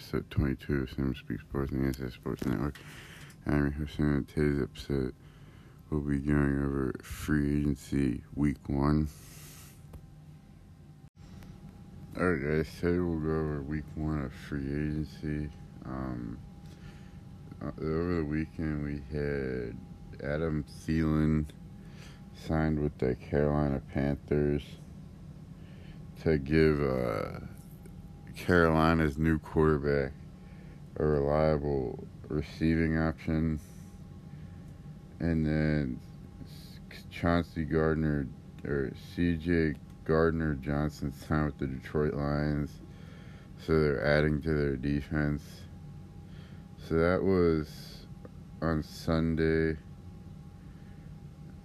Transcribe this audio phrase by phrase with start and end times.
[0.00, 2.74] episode 22 of Sam Speak Sports and the Sports Network.
[3.46, 5.14] I'm your host, and today's episode
[5.90, 9.08] we'll be going over free agency week one.
[12.18, 15.50] Alright, guys, today we'll go over week one of free agency.
[15.84, 16.38] Um,
[17.62, 19.76] uh, over the weekend, we had
[20.24, 21.44] Adam Thielen
[22.48, 24.62] signed with the Carolina Panthers
[26.22, 26.80] to give.
[26.80, 27.49] Uh,
[28.36, 30.12] Carolina's new quarterback
[31.00, 31.98] a reliable
[32.28, 33.58] receiving option.
[35.18, 36.00] And then
[37.10, 38.26] Chauncey Gardner
[38.64, 42.70] or CJ Gardner Johnson's time with the Detroit Lions.
[43.66, 45.42] So they're adding to their defense.
[46.88, 48.06] So that was
[48.62, 49.76] on Sunday.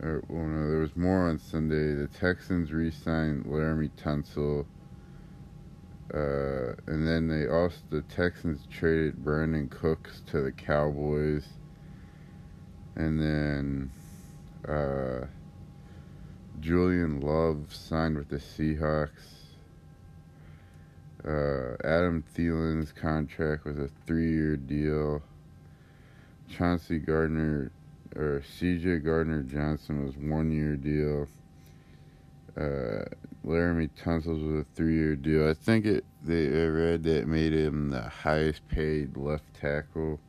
[0.02, 1.94] Or, well, no, there was more on Sunday.
[1.94, 4.66] The Texans re signed Laremy Tunsil
[6.14, 11.46] uh, and then they also the Texans traded Brandin Cooks to the Cowboys,
[12.96, 13.92] and then
[14.68, 15.26] uh,
[16.60, 19.10] Julian Love signed with the Seahawks.
[21.28, 25.24] Uh, Adam Thielen's contract was a three-year deal.
[26.48, 27.72] Chauncey Gardner
[28.16, 29.00] or C.J.
[29.00, 31.28] Gardner Johnson was one-year deal.
[33.46, 35.48] Laremy Tunsil's was a three-year deal.
[35.48, 36.04] I think it.
[36.24, 40.20] They I read that made him the highest-paid left tackle.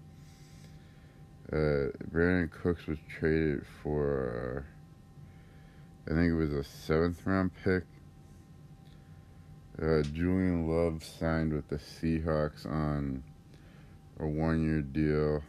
[1.51, 4.67] Uh, Brandin Cooks was traded for.
[6.09, 7.85] Uh, I think it was a seventh-round pick.
[9.81, 13.23] Uh, Julian Love signed with the Seahawks on
[14.21, 15.43] a one-year deal.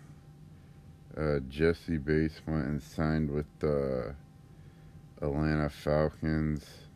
[1.18, 4.16] Uh, Jessie Bates went and signed with the
[5.22, 6.87] Atlanta Falcons.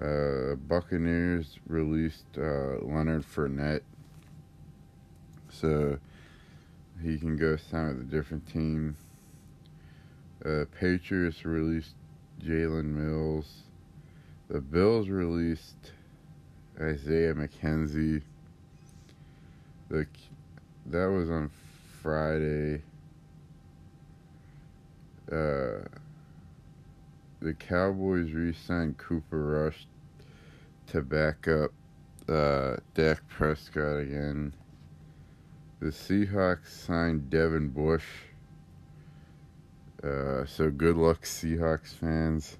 [0.00, 3.82] Uh, Buccaneers released uh, Leonard Fournette,
[5.50, 5.98] so
[7.02, 8.96] he can go sign with a different team.
[10.44, 11.94] Uh, Patriots released
[12.42, 13.64] Jalen Mills.
[14.48, 15.92] The Bills released
[16.80, 18.22] Isaiah McKenzie.
[19.90, 20.06] The
[20.86, 21.50] that was on
[22.02, 22.82] Friday.
[25.30, 25.84] Uh,
[27.40, 29.86] the Cowboys re-signed Cooper Rush
[30.90, 31.70] to back up
[32.28, 34.52] uh, Dak Prescott again.
[35.78, 38.04] The Seahawks signed Devin Bush.
[40.02, 42.58] Uh, so good luck, Seahawks fans.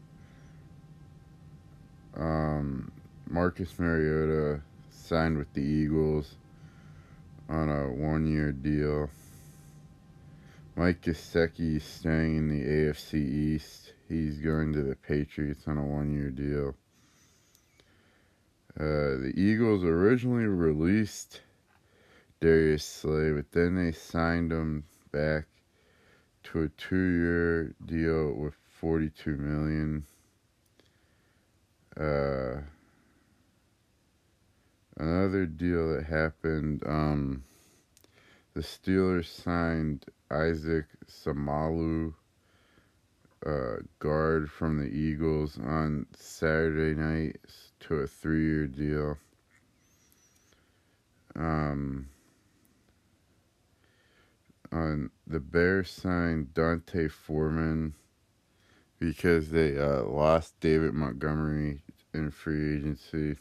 [2.17, 2.93] Um,
[3.29, 4.61] Marcus Mariota
[4.91, 6.37] signed with the Eagles
[7.49, 9.11] on a one-year deal.
[10.77, 13.93] Mike Gesicki staying in the AFC East.
[14.09, 16.77] He's going to the Patriots on a one-year deal.
[18.79, 21.41] Uh, the Eagles originally released
[22.41, 25.47] Darius Slay, but then they signed him back
[26.45, 30.07] to a two-year deal with forty-two million.
[31.99, 32.63] Uh,
[34.97, 36.83] another deal that happened.
[36.87, 37.43] Um,
[38.55, 42.15] the Steelers signed Isaac Seumalo,
[43.47, 47.37] uh, guard from the Eagles, on Saturday night
[47.81, 49.19] to a three-year deal.
[51.37, 52.09] Um,
[54.73, 57.95] on the Bears signed D'Onta Foreman
[58.99, 63.37] because they uh, lost David Montgomery in free agency.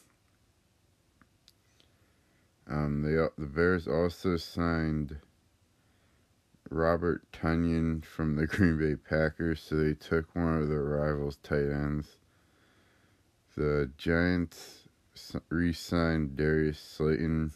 [2.70, 5.18] Um, they the Bears also signed
[6.70, 11.70] Robert Tonyan from the Green Bay Packers, so they took one of their rivals' tight
[11.70, 12.18] ends.
[13.56, 14.88] The Giants
[15.50, 17.52] re-signed Darius Slayton.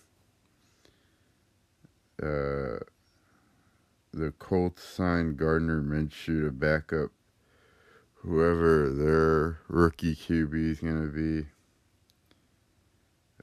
[2.22, 2.80] Uh,
[4.12, 7.12] the Colts signed Gardner Minshew to back up
[8.16, 11.48] whoever their rookie QB is going to be.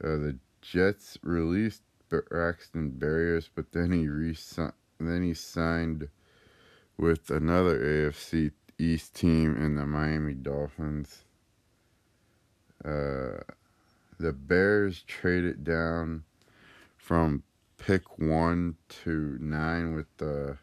[0.02, 4.34] Uh, the Jets released Braxton Berrios, but then he re
[5.08, 6.08] then he signed
[6.96, 11.24] with another AFC East team in the Miami Dolphins.
[12.84, 13.40] Uh,
[14.18, 16.24] the Bears traded down
[16.96, 17.42] from
[17.78, 20.58] pick one to nine with the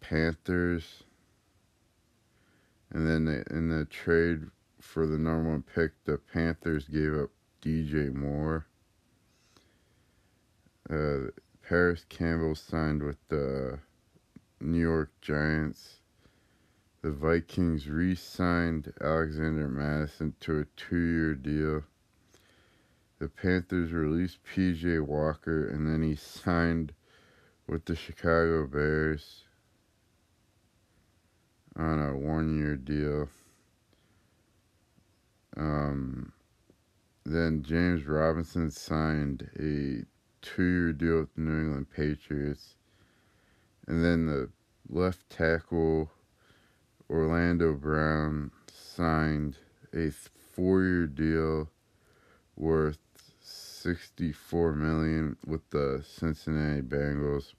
[0.00, 1.04] Panthers.
[2.90, 4.44] And then in the trade
[4.80, 7.30] for the number one pick, the Panthers gave up
[7.62, 8.66] DJ Moore.
[10.88, 11.30] Uh,
[11.68, 13.80] Parris Campbell signed with the
[14.60, 15.98] New York Giants.
[17.02, 21.82] The Vikings re signed Alexander Mattison to a two year deal.
[23.18, 26.92] the Panthers released PJ Walker, and then he signed
[27.66, 29.42] with the Chicago Bears
[31.74, 33.28] on a one year deal.
[35.56, 36.32] Um,
[37.24, 40.04] then James Robinson signed a
[40.46, 42.76] two year deal with the New England Patriots.
[43.86, 44.50] And then the
[44.88, 46.10] left tackle
[47.10, 49.56] Orlando Brown signed
[49.94, 51.70] a four year deal
[52.56, 52.98] worth
[53.40, 57.54] 64 million with the Cincinnati Bengals.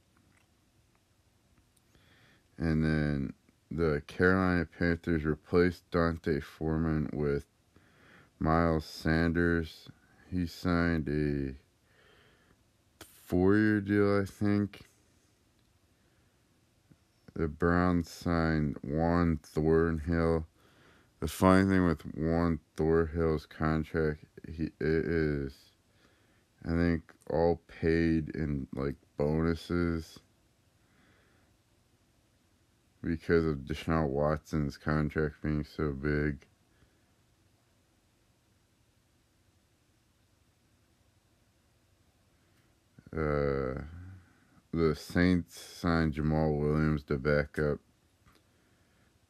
[2.58, 3.34] And then
[3.70, 7.46] the Carolina Panthers replaced D'Onta Foreman with
[8.40, 9.90] Miles Sanders.
[10.32, 11.67] He signed a
[13.28, 14.82] four year deal, I think.
[17.36, 20.48] The Browns signed Juan Thornhill.
[21.20, 25.54] The funny thing with Juan Thornhill's contract, he it is,
[26.66, 30.20] I think, all paid in like bonuses
[33.04, 36.46] because of Deshaun Watson's contract being so big.
[43.18, 43.82] Uh,
[44.72, 47.80] the Saints signed Jamaal Williams to back up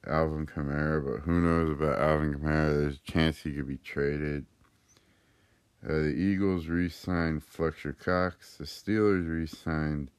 [0.06, 2.74] Alvin Kamara, but who knows about Alvin Kamara?
[2.74, 4.46] There's a chance he could be traded.
[5.82, 8.58] Uh, the Eagles re-signed Fletcher Cox.
[8.58, 10.12] The Steelers re-signed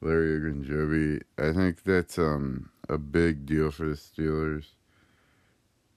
[0.00, 1.22] Larry Ogunjobi.
[1.36, 4.66] I think that's um a big deal for the Steelers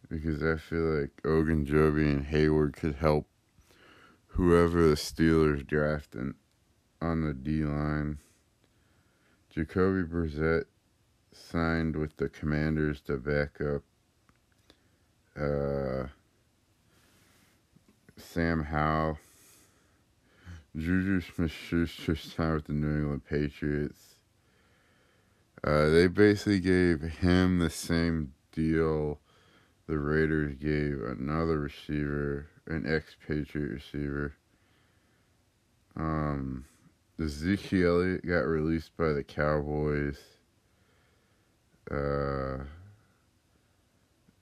[0.10, 3.28] because I feel like Ogunjobi and Hayward could help
[4.28, 6.36] whoever the Steelers draft in,
[7.02, 8.20] on the D line.
[9.50, 10.66] Jacoby Brissett
[11.32, 13.84] signed with the Commanders to back up
[15.40, 16.08] uh,
[18.18, 19.20] Sam Howell.
[20.76, 24.16] Juju Smith-Schuster signed with the New England Patriots.
[25.64, 29.20] Uh, they basically gave him the same deal
[29.88, 34.36] the Raiders gave another receiver, an ex-Patriot receiver.
[35.96, 36.66] Um,
[37.20, 40.20] Ezekiel Elliott got released by the Cowboys.
[41.90, 42.64] Uh,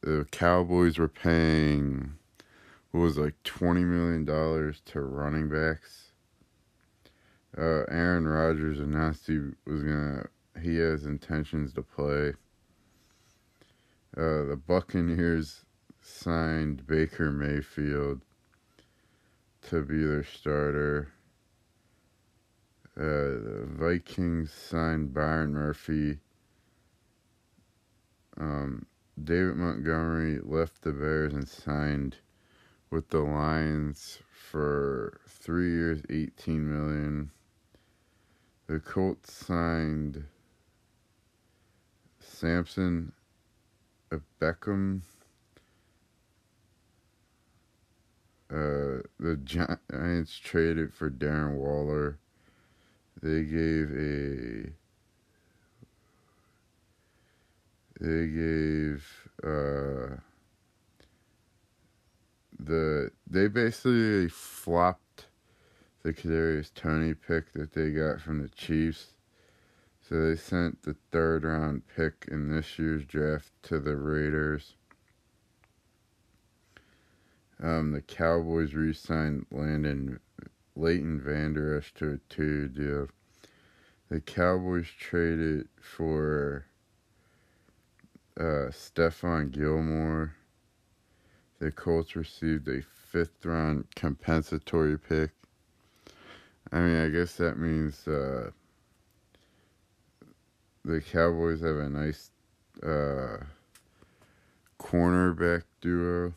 [0.01, 2.15] the Cowboys were paying
[2.91, 6.11] what was like twenty million dollars to running backs.
[7.57, 10.25] Uh, Aaron Rodgers announced he was gonna
[10.61, 12.33] he has intentions to play.
[14.17, 15.65] Uh, the Buccaneers
[16.01, 18.21] signed Baker Mayfield
[19.69, 21.09] to be their starter.
[22.97, 26.19] Uh, the Vikings signed Byron Murphy.
[28.39, 28.85] Um,
[29.21, 32.17] David Montgomery left the Bears and signed
[32.89, 37.31] with the Lions for three years, eighteen million.
[38.67, 40.23] The Colts signed
[42.19, 43.11] Samson
[44.11, 45.01] Ebukam.
[48.49, 52.19] Uh, the Giants traded for Darren Waller.
[53.25, 54.69] They gave a
[57.99, 60.17] they gave uh,
[62.59, 65.25] the they basically flopped
[66.03, 69.07] the Kadarius Toney pick that they got from the Chiefs.
[70.07, 74.75] So they sent the third round pick in this year's draft to the Raiders.
[77.59, 80.19] Um, the Cowboys re-signed Landon
[80.75, 83.07] Leighton Vander Esch to a two-year deal.
[84.09, 86.65] The Cowboys traded for
[88.39, 90.35] uh, Stephon Gilmore.
[91.59, 95.31] The Colts received a fifth round compensatory pick.
[96.71, 98.51] I mean, I guess that means uh,
[100.83, 102.29] the Cowboys have a nice
[102.83, 103.37] uh,
[104.79, 106.33] cornerback duo.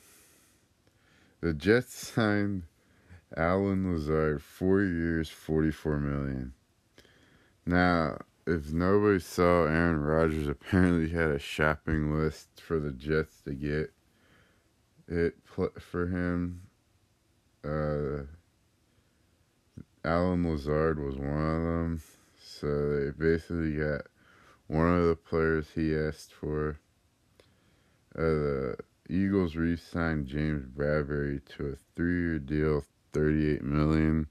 [1.43, 2.63] The Jets signed
[3.37, 6.55] Allen Lazard four years, forty-four million.
[7.69, 13.53] Now, if nobody saw Aaron Rodgers, apparently had a shopping list for the Jets to
[13.53, 13.93] get
[15.07, 16.63] it for him.
[17.63, 18.23] Uh,
[20.03, 22.03] Allen Lazard was one of them.
[22.43, 24.07] So they basically got
[24.69, 26.79] one of the players he asked for.
[28.17, 28.77] Uh, the
[29.11, 32.83] Eagles re-signed James Bradberry to a three-year deal,
[33.13, 34.27] thirty-eight million.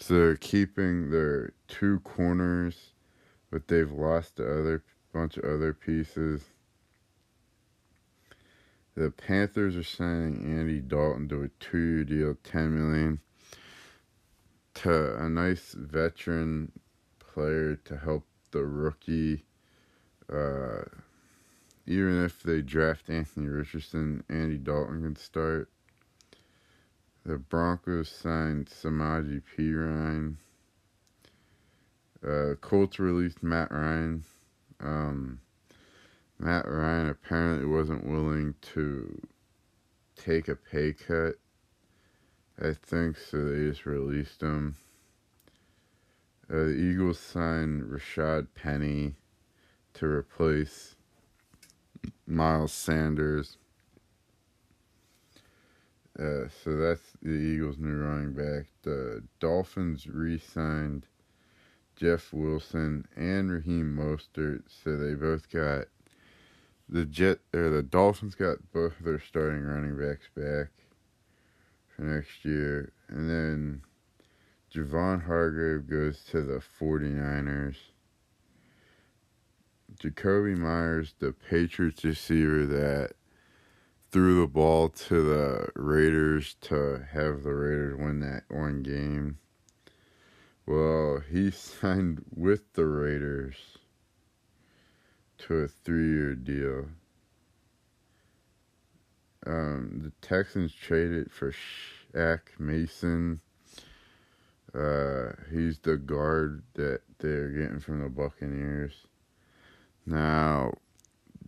[0.00, 2.92] So they're keeping their two corners
[3.50, 6.42] but they've lost a other bunch of other pieces.
[8.96, 13.20] The Panthers are signing Andy Dalton to a two-year deal, ten million.
[14.74, 16.72] to a nice veteran
[17.18, 19.44] player to help the rookie.
[20.32, 20.84] Uh,
[21.86, 25.70] even if they draft Anthony Richardson, Andy Dalton can start.
[27.24, 30.36] The Broncos signed Samaje Perine.
[32.26, 34.24] Uh, Colts released Matt Ryan.
[34.80, 35.40] Um,
[36.38, 39.20] Matt Ryan apparently wasn't willing to
[40.16, 41.34] take a pay cut.
[42.58, 43.44] I think so.
[43.44, 44.76] They just released him.
[46.50, 49.14] Uh, the Eagles signed Rashaad Penny
[49.94, 50.96] to replace
[52.26, 53.56] Miles Sanders.
[56.20, 58.66] Uh, so that's the Eagles' new running back.
[58.82, 61.06] The Dolphins re-signed
[61.96, 65.86] Jeff Wilson and Raheem Mostert, so they both got
[66.90, 70.68] the Jet or the Dolphins got both their starting running backs back
[71.88, 73.82] for next year, and then
[74.74, 77.76] Javon Hargrave goes to the 49ers.
[79.98, 83.12] Jakobi Meyers, the Patriots receiver that
[84.10, 89.38] threw the ball to the Raiders to have the Raiders win that one game.
[90.66, 93.56] Well, he signed with the Raiders
[95.38, 96.88] to a three year deal.
[99.46, 103.40] Um, the Texans traded for Shaq Mason.
[104.74, 109.06] Uh, he's the guard that they're getting from the Buccaneers.
[110.04, 110.74] Now,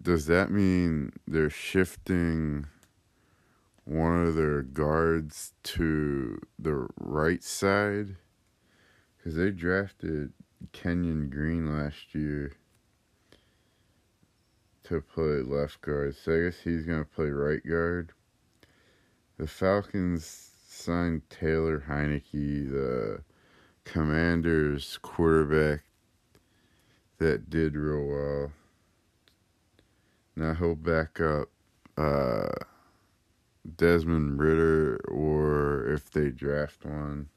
[0.03, 2.67] does that mean they're shifting
[3.85, 8.17] one of their guards to the right side?
[9.17, 10.33] Because they drafted
[10.73, 12.53] Kenyon Green last year
[14.85, 16.17] to play left guard.
[16.17, 18.13] So I guess he's going to play right guard.
[19.39, 23.23] The Falcons signed Taylor Heinicke, the
[23.85, 25.85] Commanders quarterback
[27.19, 28.53] that did real well.
[30.37, 31.49] Now he'll back up
[31.97, 32.49] uh,
[33.77, 37.29] Desmond Ridder, or if they draft one.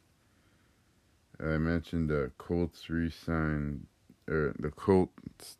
[1.40, 3.88] I mentioned the Colts re-signed
[4.30, 5.58] or the Colts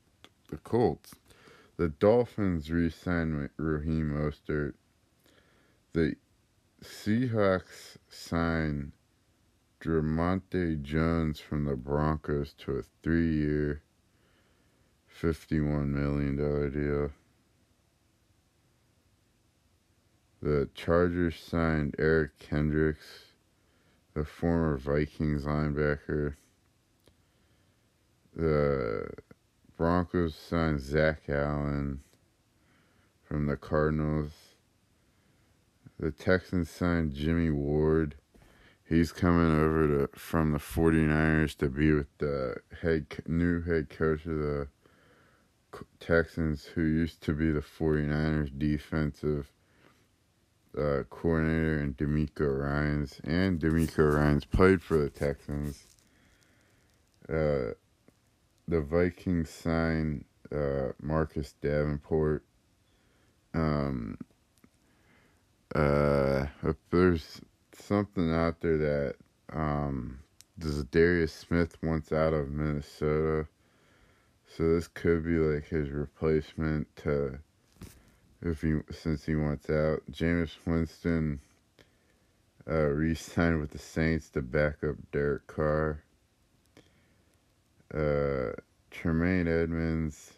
[0.50, 1.14] the Colts
[1.78, 4.76] the Dolphins re-signed Raheem Mostert.
[5.92, 6.16] The
[6.82, 8.94] Seahawks signed
[9.82, 13.82] Dre'Mont Jones from the Broncos to a three-year,
[15.22, 16.36] $51 million
[16.72, 17.12] deal.
[20.46, 23.34] The Chargers signed Eric Kendricks,
[24.14, 26.36] the former Vikings linebacker.
[28.36, 29.10] The
[29.76, 32.02] Broncos signed Zach Allen
[33.24, 34.34] from the Cardinals.
[35.98, 38.14] The Texans signed Jimmy Ward.
[38.88, 44.28] He's coming over to from the 49ers to be with the head new head coach
[44.28, 44.68] of the
[46.00, 49.52] Texans who used to be the 49ers defensive
[50.78, 55.88] uh, coordinator and DeMeco Ryans and DeMeco Ryans played for the Texans.
[57.30, 57.74] Uh,
[58.68, 62.44] the Vikings signed uh, Marcus Davenport.
[63.54, 64.18] Um,
[65.74, 67.42] uh, if there's
[67.74, 69.16] something out there that
[69.54, 70.20] um,
[70.92, 73.48] Darius Smith wants out of Minnesota,
[74.48, 77.40] so this could be like his replacement to
[78.46, 80.02] if he since he wants out.
[80.12, 81.40] Jameis Winston
[82.68, 86.04] uh, re-signed with the Saints to back up Derek Carr
[87.94, 88.52] uh,
[88.92, 90.34] Tremaine Edmunds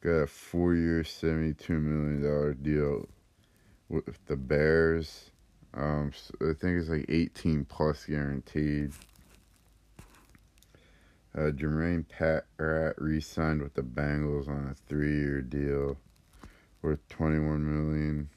[0.00, 3.08] got a four year, $72 million deal
[3.88, 5.30] with the Bears.
[5.74, 8.92] Um, so I think it's like 18 plus guaranteed.
[11.36, 15.96] Uh, Jermaine Pat Rat re signed with the Bengals on a three year deal
[16.82, 18.28] worth 21 million.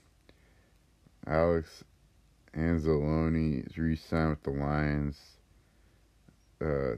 [1.28, 1.84] Alex
[2.56, 5.18] Anzalone is re signed with the Lions.
[6.60, 6.98] Uh,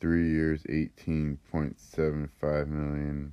[0.00, 3.32] three years, eighteen point seven five million.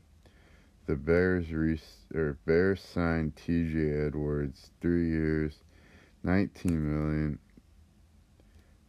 [0.85, 1.81] The Bears re-
[2.15, 3.91] or Bears signed T.J.
[4.07, 5.57] Edwards, three years,
[6.23, 7.39] nineteen million.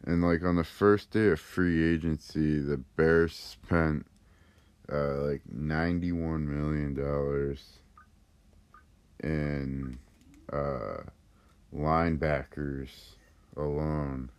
[0.04, 4.06] And like on the first day of free agency, the Bears spent
[4.90, 7.80] uh, like ninety-one million dollars
[9.22, 9.98] in
[10.52, 11.02] uh,
[11.74, 13.16] linebackers
[13.56, 14.30] alone.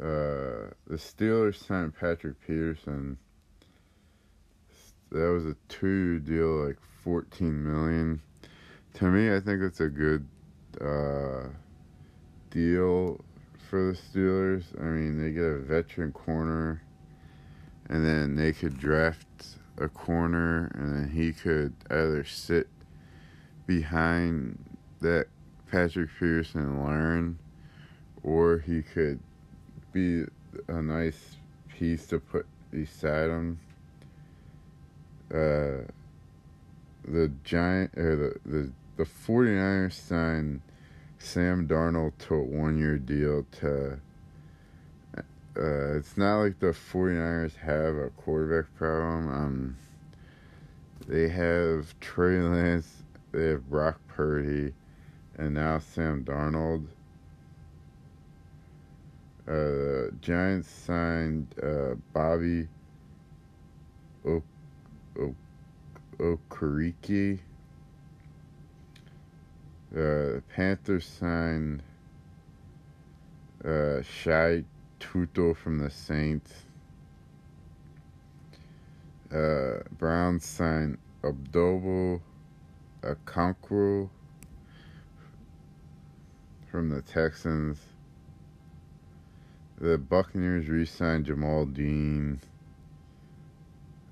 [0.00, 3.18] Uh, the Steelers signed Patrick Peterson.
[5.10, 8.22] That was a two deal, like fourteen million.
[8.94, 10.26] To me, I think it's a good
[10.80, 11.48] uh,
[12.50, 13.20] deal
[13.68, 14.64] for the Steelers.
[14.80, 16.82] I mean, they get a veteran corner,
[17.88, 19.26] and then they could draft
[19.78, 22.68] a corner, and then he could either sit
[23.66, 24.58] behind
[25.00, 25.26] that
[25.70, 27.38] Patrick Peterson and learn,
[28.22, 29.18] or he could
[29.92, 30.24] be
[30.68, 31.36] a nice
[31.78, 33.58] piece to put beside him.
[35.32, 35.90] Uh,
[37.04, 40.60] the giant or the the the 49ers signed
[41.18, 43.98] Sam Darnold to a one year deal to
[45.56, 49.28] uh, it's not like the 49ers have a quarterback problem.
[49.28, 49.76] Um,
[51.06, 53.01] they have Trey Lance,
[53.32, 54.74] they have Brock Purdy,
[55.36, 56.86] and now Sam Darnold.
[59.48, 62.68] Uh, Giants signed uh, Bobby
[64.26, 64.42] o-
[65.18, 65.34] o-
[66.18, 67.40] Okereke.
[69.96, 71.82] Uh, Panthers signed
[73.64, 74.64] uh, Shy
[75.00, 76.52] Tuttle from the Saints.
[79.34, 82.20] Uh, Browns signed Abdobo
[83.02, 84.08] Okoronkwo
[86.70, 87.78] from the Texans.
[89.78, 92.40] The Buccaneers re-signed Jamel Dean.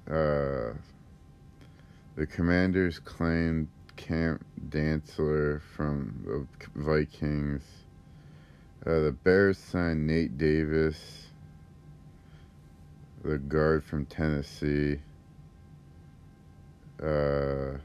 [0.08, 0.74] Uh,
[2.16, 7.62] the Commanders claimed Cam Dantzler from the Vikings.
[8.84, 11.28] Uh, the Bears signed Nate Davis,
[13.22, 14.98] the guard from Tennessee.
[17.00, 17.78] Uh,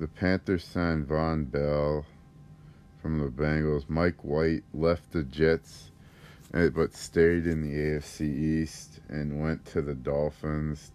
[0.00, 2.06] the Panthers signed Vonn Bell
[3.02, 3.84] from the Bengals.
[3.86, 5.90] Mike White left the Jets,
[6.54, 10.92] eh, but stayed in the AFC East and went to the Dolphins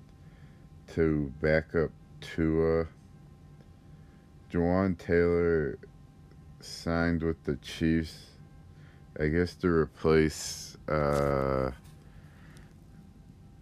[0.95, 2.87] to back up Tua.
[4.51, 5.77] Jawaan Taylor
[6.59, 8.31] signed with the Chiefs,
[9.19, 11.69] I guess to replace uh,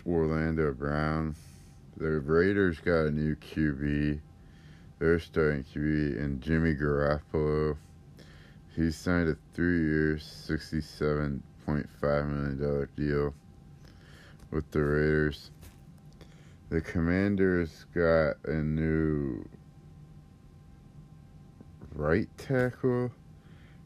[0.08, 1.36] Orlando Brown.
[1.98, 4.22] The Raiders got a new QB.
[5.04, 7.76] They're starting QB and Jimmy Garoppolo.
[8.74, 13.34] He signed a three-year, sixty-seven point five million dollar deal
[14.50, 15.52] with the Raiders.
[16.70, 19.46] The Commanders got a new
[21.94, 23.12] right tackle,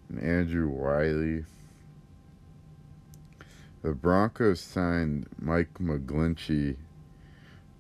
[0.09, 1.45] and Andrew Wylie.
[3.81, 6.75] The Broncos signed Mike McGlinchey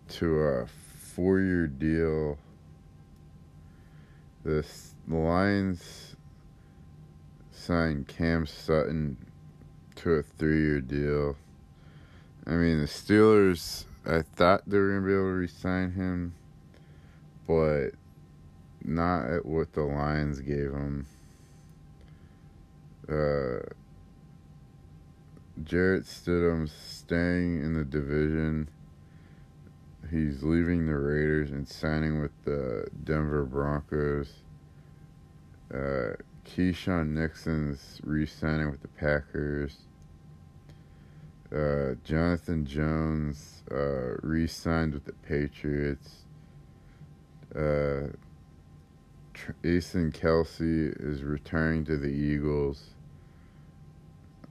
[0.07, 2.39] to a four year deal.
[4.47, 4.65] The
[5.09, 6.15] Lions
[7.51, 9.17] signed Cam Sutton
[9.97, 11.35] to a three year deal.
[12.45, 15.91] I mean, the Steelers, I thought they were going to be able to re sign
[15.91, 16.33] him,
[17.45, 17.89] but
[18.85, 21.07] not at what the Lions gave him.
[23.09, 23.67] Uh,
[25.61, 28.69] Jarrett Stidham's staying in the division.
[30.09, 34.31] He's leaving the Raiders and signing with the Denver Broncos.
[35.73, 36.13] Uh,
[36.45, 39.75] Keisean Nixon's re-signing with the Packers.
[41.53, 46.23] Uh, Jonathan Jones uh, re-signed with the Patriots.
[47.53, 48.07] Uh,
[49.63, 52.91] Jason Kelce is returning to the Eagles.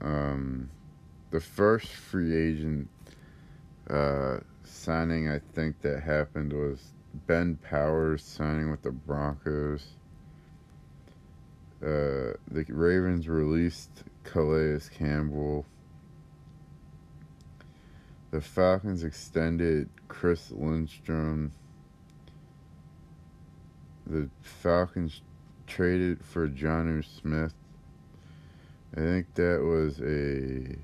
[0.03, 0.71] Um,
[1.31, 2.89] the first free agent
[3.89, 4.39] uh,
[4.87, 6.93] signing I think that happened was
[7.27, 9.85] Ben Powers signing with the Broncos.
[11.83, 15.67] Uh, the Ravens released Calais Campbell.
[18.31, 21.51] The Falcons extended Chris Lindstrom.
[24.07, 25.21] The Falcons
[25.67, 27.55] traded for Jonnu Smith.
[28.97, 30.79] I think that was a.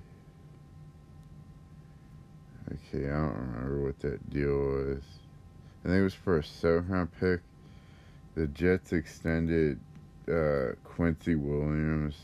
[2.72, 5.02] Okay, I don't remember what that deal was.
[5.84, 7.40] I think it was for a seventh round pick.
[8.34, 9.78] The Jets extended
[10.26, 12.14] uh, Quincy Williams.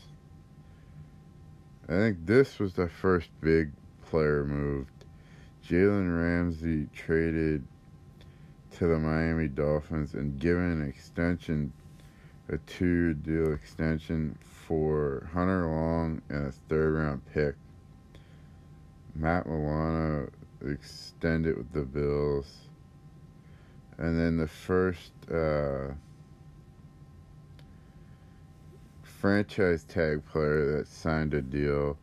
[1.87, 3.71] I think this was the first big
[4.09, 5.05] player moved.
[5.67, 7.63] Jalen Ramsey traded
[8.77, 11.71] to the Miami Dolphins and given an extension,
[12.47, 17.53] a two deal extension for Hunter Long and a third round pick.
[19.15, 20.29] Matt Milano
[20.65, 22.69] extended with the Bills.
[23.97, 25.93] And then the first uh,
[29.03, 31.97] franchise tag player that signed a deal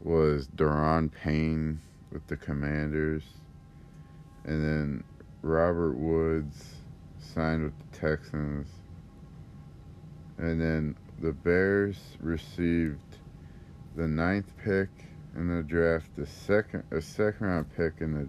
[0.00, 3.24] was Daron Payne with the Commanders.
[4.44, 5.04] And then
[5.42, 6.76] Robert Woods
[7.18, 8.68] signed with the Texans.
[10.38, 13.18] And then the Bears received
[13.96, 14.88] the ninth pick
[15.36, 18.28] in the draft, the second a second round pick in the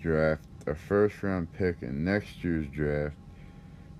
[0.00, 3.16] draft, a first round pick in next year's draft,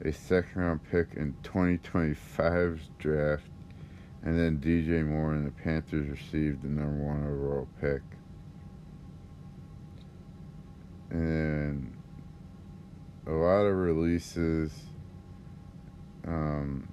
[0.05, 3.49] a second round pick in 2025's draft,
[4.23, 8.03] and then DJ Moore and the Panthers received the number one overall pick.
[11.11, 11.95] And
[13.27, 14.73] a lot of releases.
[16.27, 16.89] Um,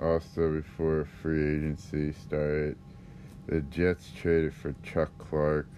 [0.00, 2.76] also, before free agency started,
[3.46, 5.68] the Jets traded for Chuck Clark.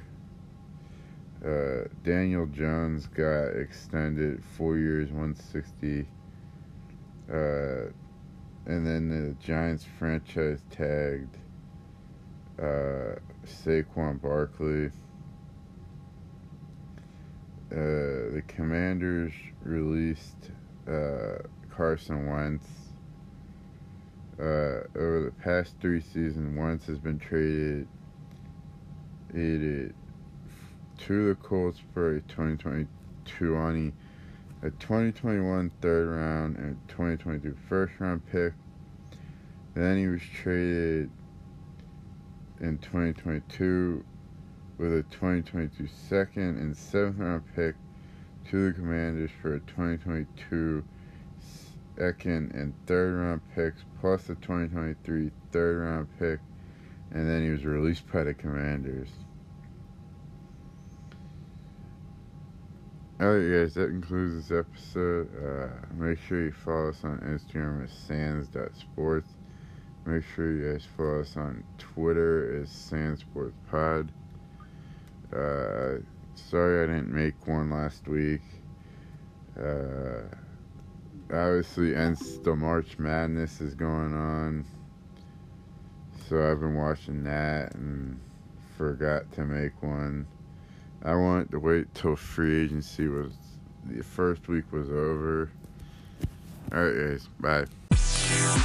[1.45, 6.07] Uh, Daniel Jones got extended four years, 160.
[7.31, 7.91] Uh,
[8.67, 11.37] and then the Giants franchise tagged
[12.59, 14.91] uh, Saquon Barkley.
[17.73, 20.51] Uh, the Commanders released
[20.89, 21.39] uh,
[21.71, 22.67] Carson Wentz.
[24.39, 27.87] Uh, over the past three seasons, Wentz has been traded
[29.33, 29.95] it,
[30.99, 33.93] to the Colts for a 2022 on
[34.63, 38.55] a 2021 third round and 2022 first round pick.
[39.75, 41.11] Then he was traded
[42.61, 44.05] in 2022
[44.79, 47.77] with a 2022 second and seventh round pick
[48.51, 50.83] to the Commanders for a 2022
[51.97, 56.41] second and third round picks plus the 2023 third round pick,
[57.13, 59.09] and then he was released by the Commanders.
[63.23, 65.29] Alright, guys, that concludes this episode.
[65.39, 69.29] Uh, make sure you follow us on Instagram at sands.sports.
[70.05, 74.09] Make sure you guys follow us on Twitter as sandsportspod.
[75.33, 76.03] Uh,
[76.35, 78.43] sorry I didn't make one last week.
[79.57, 80.25] Uh,
[81.35, 84.65] obviously, ends the March Madness is going on.
[86.29, 88.19] So I've been watching that and
[88.77, 90.27] forgot to make one.
[91.03, 93.33] I wanted to wait till free agency was
[93.87, 95.51] the first week was over.
[96.73, 98.65] Alright guys, bye.